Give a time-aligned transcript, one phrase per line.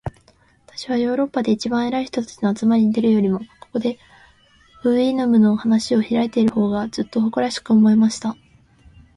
[0.65, 3.99] 私はヨーロッパで一番偉い人たちの集まりに出るよりも、ここで、
[4.81, 8.35] フウイヌムの話を開いている方が、ずっと誇らしく思えました。